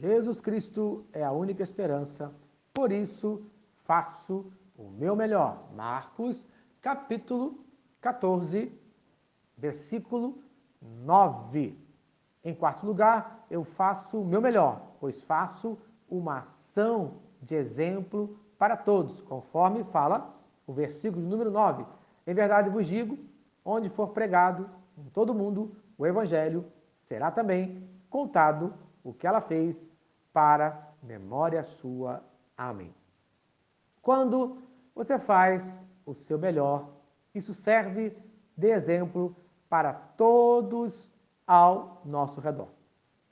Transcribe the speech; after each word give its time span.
Jesus 0.00 0.40
Cristo 0.40 1.04
é 1.12 1.24
a 1.24 1.32
única 1.32 1.60
esperança, 1.60 2.32
por 2.72 2.92
isso 2.92 3.42
faço 3.84 4.46
o 4.76 4.88
meu 4.90 5.16
melhor. 5.16 5.64
Marcos, 5.74 6.46
capítulo 6.80 7.58
14, 8.00 8.72
versículo 9.56 10.38
9. 10.80 11.76
Em 12.44 12.54
quarto 12.54 12.86
lugar, 12.86 13.44
eu 13.50 13.64
faço 13.64 14.20
o 14.20 14.24
meu 14.24 14.40
melhor, 14.40 14.94
pois 15.00 15.20
faço 15.22 15.76
uma 16.08 16.38
ação 16.38 17.14
de 17.42 17.56
exemplo 17.56 18.38
para 18.56 18.76
todos, 18.76 19.20
conforme 19.22 19.82
fala 19.82 20.32
o 20.64 20.72
versículo 20.72 21.26
número 21.26 21.50
9. 21.50 21.84
Em 22.24 22.34
verdade 22.34 22.70
vos 22.70 22.86
digo, 22.86 23.18
onde 23.64 23.88
for 23.88 24.10
pregado 24.10 24.70
em 24.96 25.10
todo 25.10 25.34
mundo 25.34 25.74
o 25.98 26.06
evangelho, 26.06 26.64
será 27.08 27.32
também 27.32 27.82
contado 28.08 28.72
o 29.02 29.12
que 29.12 29.26
ela 29.26 29.40
fez 29.40 29.88
para 30.32 30.92
memória 31.02 31.62
sua. 31.62 32.22
Amém. 32.56 32.94
Quando 34.02 34.58
você 34.94 35.18
faz 35.18 35.78
o 36.04 36.14
seu 36.14 36.38
melhor, 36.38 36.88
isso 37.34 37.54
serve 37.54 38.16
de 38.56 38.68
exemplo 38.68 39.36
para 39.68 39.92
todos 39.92 41.12
ao 41.46 42.02
nosso 42.04 42.40
redor. 42.40 42.68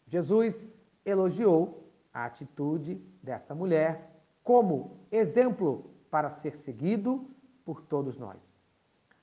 Jesus 0.07 0.67
elogiou 1.05 1.91
a 2.13 2.25
atitude 2.25 2.97
dessa 3.23 3.55
mulher 3.55 4.11
como 4.43 4.99
exemplo 5.11 5.91
para 6.11 6.31
ser 6.31 6.57
seguido 6.57 7.29
por 7.65 7.83
todos 7.83 8.17
nós. 8.17 8.39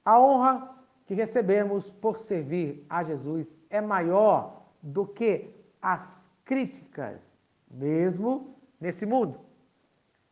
A 0.03 0.19
honra 0.19 0.77
que 1.05 1.13
recebemos 1.13 1.89
por 1.91 2.17
servir 2.17 2.85
a 2.89 3.03
Jesus 3.03 3.47
é 3.69 3.79
maior 3.79 4.63
do 4.81 5.05
que 5.05 5.49
as 5.81 6.29
críticas, 6.45 7.21
mesmo 7.69 8.55
nesse 8.79 9.05
mundo. 9.05 9.39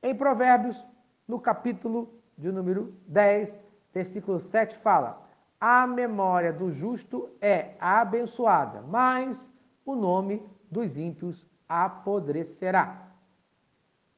Em 0.02 0.16
Provérbios, 0.16 0.84
no 1.28 1.40
capítulo 1.40 2.14
de 2.38 2.52
número 2.52 2.94
10, 3.08 3.56
versículo 3.94 4.40
7, 4.40 4.78
fala: 4.78 5.28
A 5.60 5.86
memória 5.88 6.52
do 6.52 6.72
justo 6.72 7.30
é 7.40 7.76
abençoada, 7.80 8.82
mas 8.82 9.50
o 9.86 9.96
nome 9.96 10.46
dos 10.70 10.98
ímpios 10.98 11.46
apodrecerá. 11.68 13.08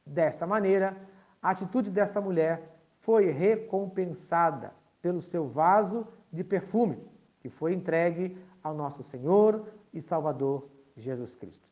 Desta 0.06 0.46
maneira, 0.46 0.98
a 1.42 1.52
atitude 1.52 1.90
dessa 1.90 2.20
mulher 2.20 2.78
foi 3.02 3.32
recompensada 3.32 4.74
pelo 5.02 5.22
seu 5.22 5.48
vaso 5.48 6.08
de 6.32 6.44
perfume, 6.44 6.98
que 7.42 7.50
foi 7.50 7.74
entregue 7.74 8.38
ao 8.64 8.74
nosso 8.74 9.04
Senhor 9.04 9.68
e 9.94 10.02
Salvador 10.02 10.68
Jesus 10.96 11.36
Cristo. 11.36 11.68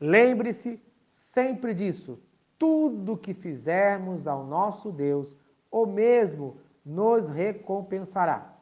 Lembre-se 0.00 0.80
sempre 1.06 1.72
disso. 1.72 2.18
Tudo 2.58 3.16
que 3.16 3.34
fizermos 3.34 4.26
ao 4.26 4.44
nosso 4.44 4.90
Deus, 4.90 5.36
o 5.70 5.86
mesmo 5.86 6.56
nos 6.84 7.28
recompensará, 7.28 8.54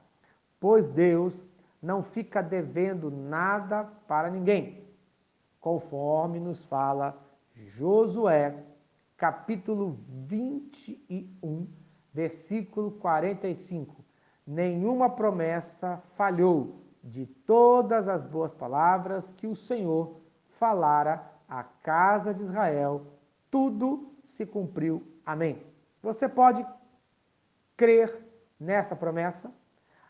pois 0.59 0.89
Deus 0.89 1.47
não 1.81 2.03
fica 2.03 2.43
devendo 2.43 3.11
nada 3.11 3.85
para 4.09 4.31
ninguém, 4.31 4.85
conforme 5.61 6.41
nos 6.41 6.65
fala 6.65 7.17
Josué, 7.55 8.65
capítulo 9.17 9.99
21, 10.09 11.69
versículo 12.13 12.93
45. 12.93 14.05
Nenhuma 14.47 15.11
promessa 15.11 16.03
falhou 16.17 16.81
de 17.03 17.27
todas 17.27 18.09
as 18.09 18.25
boas 18.25 18.55
palavras 18.55 19.31
que 19.33 19.47
o 19.47 19.55
Senhor 19.55 20.21
falara 20.59 21.25
à 21.49 21.63
casa 21.63 22.33
de 22.33 22.43
Israel, 22.43 23.07
tudo 23.51 24.15
se 24.25 24.45
cumpriu. 24.45 25.03
Amém. 25.25 25.63
Você 26.03 26.29
pode 26.29 26.67
crer 27.77 28.17
nessa 28.59 28.95
promessa? 28.95 29.51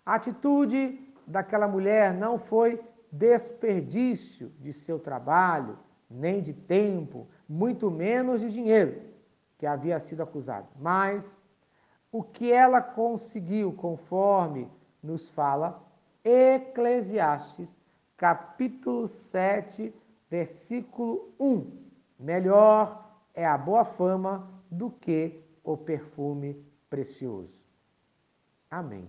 A 0.04 0.14
atitude 0.14 1.12
daquela 1.26 1.66
mulher 1.68 2.12
não 2.12 2.38
foi 2.38 2.82
desperdício 3.10 4.52
de 4.60 4.72
seu 4.72 4.98
trabalho, 4.98 5.78
nem 6.10 6.42
de 6.42 6.52
tempo, 6.52 7.28
muito 7.48 7.90
menos 7.90 8.40
de 8.40 8.52
dinheiro, 8.52 9.00
que 9.58 9.66
havia 9.66 9.98
sido 10.00 10.22
acusado. 10.22 10.68
Mas 10.78 11.36
o 12.12 12.22
que 12.22 12.52
ela 12.52 12.80
conseguiu, 12.80 13.72
conforme 13.72 14.70
nos 15.02 15.30
fala 15.30 15.82
Eclesiastes, 16.24 17.68
capítulo 18.16 19.06
7, 19.06 19.94
versículo 20.34 21.32
1. 21.38 21.70
Melhor 22.18 23.08
é 23.32 23.46
a 23.46 23.56
boa 23.56 23.84
fama 23.84 24.50
do 24.68 24.90
que 24.90 25.40
o 25.62 25.76
perfume 25.76 26.60
precioso. 26.90 27.54
Amém. 28.68 29.08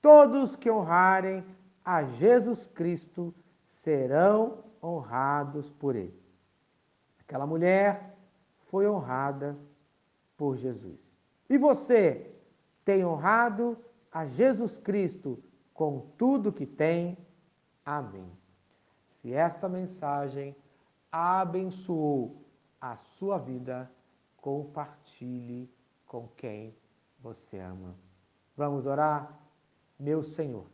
Todos 0.00 0.54
que 0.54 0.70
honrarem 0.70 1.44
a 1.84 2.04
Jesus 2.04 2.68
Cristo 2.68 3.34
serão 3.60 4.62
honrados 4.80 5.68
por 5.72 5.96
ele. 5.96 6.22
Aquela 7.18 7.48
mulher 7.48 8.16
foi 8.70 8.88
honrada 8.88 9.58
por 10.36 10.56
Jesus. 10.56 11.12
E 11.48 11.58
você 11.58 12.32
tem 12.84 13.04
honrado 13.04 13.76
a 14.12 14.24
Jesus 14.24 14.78
Cristo 14.78 15.42
com 15.74 16.06
tudo 16.16 16.52
que 16.52 16.64
tem? 16.64 17.18
Amém. 17.84 18.30
Se 19.20 19.34
esta 19.34 19.68
mensagem 19.68 20.56
abençoou 21.12 22.42
a 22.80 22.96
sua 22.96 23.36
vida, 23.36 23.90
compartilhe 24.38 25.70
com 26.06 26.26
quem 26.38 26.74
você 27.18 27.58
ama. 27.58 27.94
Vamos 28.56 28.86
orar? 28.86 29.38
Meu 29.98 30.22
Senhor, 30.22 30.64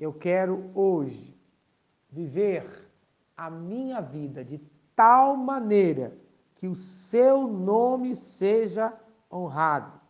eu 0.00 0.14
quero 0.14 0.70
hoje 0.74 1.38
viver 2.10 2.90
a 3.36 3.50
minha 3.50 4.00
vida 4.00 4.42
de 4.42 4.56
tal 4.94 5.36
maneira 5.36 6.16
que 6.54 6.66
o 6.66 6.74
seu 6.74 7.46
nome 7.46 8.14
seja 8.14 8.98
honrado, 9.30 10.00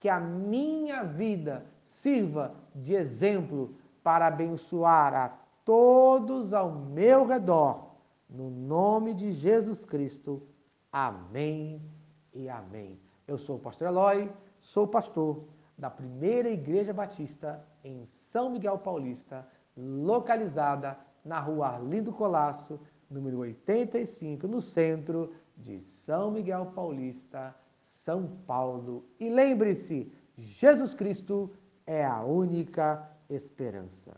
que 0.00 0.08
a 0.08 0.18
minha 0.18 1.04
vida 1.04 1.64
sirva 1.84 2.52
de 2.74 2.94
exemplo 2.94 3.76
para 4.02 4.26
abençoar 4.26 5.14
a 5.14 5.43
todos 5.64 6.52
ao 6.52 6.70
meu 6.70 7.24
redor, 7.26 7.94
no 8.28 8.50
nome 8.50 9.14
de 9.14 9.32
Jesus 9.32 9.84
Cristo. 9.84 10.42
Amém 10.92 11.80
e 12.32 12.48
amém. 12.48 13.00
Eu 13.26 13.38
sou 13.38 13.56
o 13.56 13.60
pastor 13.60 13.88
Eloy, 13.88 14.30
sou 14.60 14.86
pastor 14.86 15.44
da 15.76 15.88
Primeira 15.88 16.50
Igreja 16.50 16.92
Batista 16.92 17.64
em 17.82 18.04
São 18.04 18.50
Miguel 18.50 18.78
Paulista, 18.78 19.46
localizada 19.76 20.98
na 21.24 21.40
rua 21.40 21.68
Arlindo 21.68 22.12
Colasso, 22.12 22.78
número 23.10 23.38
85, 23.38 24.46
no 24.46 24.60
centro 24.60 25.32
de 25.56 25.80
São 25.80 26.30
Miguel 26.30 26.72
Paulista, 26.74 27.54
São 27.78 28.26
Paulo. 28.46 29.04
E 29.18 29.30
lembre-se, 29.30 30.12
Jesus 30.36 30.94
Cristo 30.94 31.50
é 31.86 32.04
a 32.04 32.22
única 32.22 33.08
esperança. 33.30 34.12